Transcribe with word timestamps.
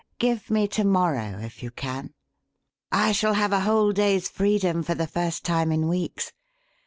Give 0.17 0.49
me 0.49 0.67
to 0.69 0.83
morrow, 0.83 1.37
if 1.43 1.61
you 1.61 1.69
can. 1.69 2.15
I 2.91 3.11
shall 3.11 3.35
have 3.35 3.53
a 3.53 3.59
whole 3.59 3.91
day's 3.91 4.27
freedom 4.29 4.81
for 4.81 4.95
the 4.95 5.05
first 5.05 5.45
time 5.45 5.71
in 5.71 5.87
weeks. 5.87 6.31